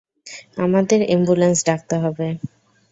আমাদের 0.57 0.99
এম্বুলেন্স 1.11 1.57
ডাকতে 1.67 1.95
হবে। 2.03 2.27